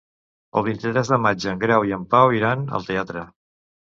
[0.59, 3.27] El vint-i-tres de maig en Grau i en Pau iran al teatre.